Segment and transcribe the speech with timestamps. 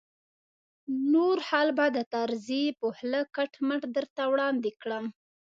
[1.13, 5.05] نور حال به د طرزي په خوله کټ مټ درته وړاندې کړم.